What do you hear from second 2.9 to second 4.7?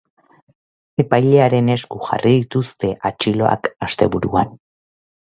atxiloak asteburuan.